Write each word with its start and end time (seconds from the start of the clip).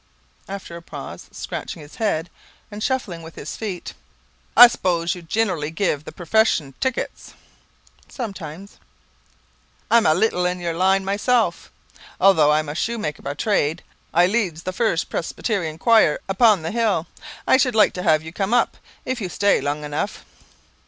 After 0.49 0.75
a 0.75 0.81
pause, 0.81 1.27
scratching 1.31 1.83
his 1.83 1.97
head, 1.97 2.31
and 2.71 2.81
shuffling 2.81 3.21
with 3.21 3.35
his 3.35 3.55
feet, 3.55 3.93
"I 4.57 4.67
s'pose 4.67 5.13
you 5.13 5.21
ginnerally 5.21 5.69
give 5.69 6.05
the 6.05 6.11
profession 6.11 6.73
tickets?" 6.79 7.35
"Sometimes." 8.09 8.77
"I'm 9.91 10.07
a 10.07 10.15
leetle 10.15 10.47
in 10.47 10.59
your 10.59 10.73
line 10.73 11.05
myself. 11.05 11.71
Although 12.19 12.51
I'm 12.51 12.67
a 12.69 12.73
shoe 12.73 12.97
maker 12.97 13.21
by 13.21 13.35
trade, 13.35 13.83
I 14.11 14.25
leads 14.25 14.63
the 14.63 14.73
first 14.73 15.07
Presbyterian 15.07 15.77
choir 15.77 16.19
upon 16.27 16.63
the 16.63 16.71
hill. 16.71 17.05
I 17.45 17.57
should 17.57 17.75
like 17.75 17.93
to 17.93 18.01
have 18.01 18.23
you 18.23 18.33
come 18.33 18.55
up, 18.55 18.77
if 19.05 19.21
you 19.21 19.29
stay 19.29 19.61
long 19.61 19.83
enough." 19.83 20.25